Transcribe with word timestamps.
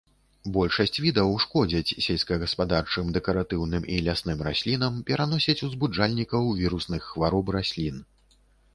Большасць 0.53 0.95
відаў 1.05 1.35
шкодзяць 1.43 1.95
сельскагаспадарчым, 2.05 3.13
дэкаратыўным 3.19 3.87
і 3.93 3.99
лясным 4.09 4.43
раслінам, 4.51 4.99
пераносяць 5.13 5.59
узбуджальнікаў 5.71 6.53
вірусных 6.65 7.01
хвароб 7.15 7.57
раслін. 7.63 8.07